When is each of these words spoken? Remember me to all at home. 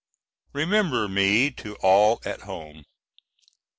Remember 0.53 1.07
me 1.07 1.51
to 1.51 1.75
all 1.83 2.21
at 2.25 2.41
home. 2.41 2.85